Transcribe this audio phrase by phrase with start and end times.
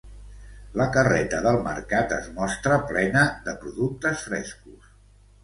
[0.79, 4.91] La carreta del mercat es mostra plena de productes frescos.